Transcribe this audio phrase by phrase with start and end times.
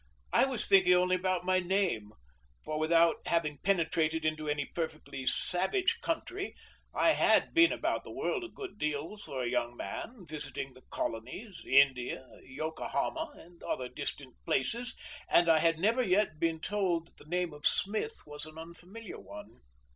[0.33, 2.11] I was thinking only about my name;
[2.63, 6.55] for without having penetrated into any perfectly savage country,
[6.91, 10.81] I had been about the world a great deal for a young man, visiting the
[10.89, 14.95] Colonies, India, Yokohama, and other distant places,
[15.29, 19.19] and I had never yet been told that the name of Smith was an unfamiliar
[19.19, 19.59] one.